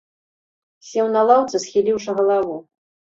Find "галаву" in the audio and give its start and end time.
2.21-2.57